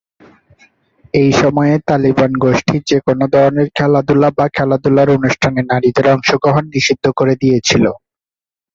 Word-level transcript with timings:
এই 1.13 1.29
সময়ে, 1.41 1.75
তালিবান 1.87 2.31
গোষ্ঠী 2.43 2.77
যেকোন 2.89 3.17
ধরনের 3.33 3.67
খেলাধুলা 3.77 4.29
বা 4.37 4.45
খেলাধুলার 4.55 5.09
অনুষ্ঠানে 5.17 5.61
নারীদের 5.71 6.05
অংশগ্রহণ 6.15 6.63
নিষিদ্ধ 6.75 7.05
করে 7.19 7.33
দিয়েছিল। 7.41 7.85